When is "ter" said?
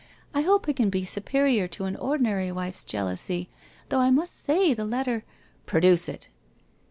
5.03-5.21